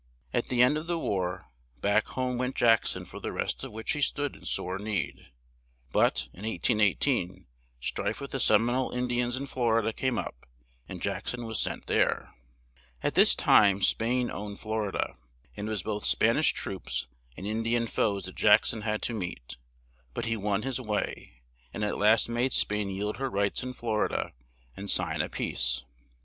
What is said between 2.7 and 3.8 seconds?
son for the rest of